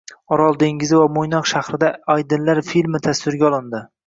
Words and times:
Orol 0.35 0.55
dengizi 0.63 1.01
va 1.01 1.09
Mo‘ynoq 1.17 1.51
haqida 1.57 1.91
Aydinlar 2.15 2.63
filmi 2.71 3.03
tasvirga 3.09 3.51
olindi 3.53 3.85